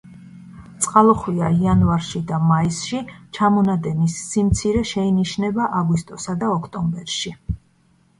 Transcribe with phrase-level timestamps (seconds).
[0.83, 3.01] წყალუხვია იანვარში და მაისში,
[3.39, 7.35] ჩამონადენის სიმცირე შეინიშნება აგვისტოსა და ოქტომბერში.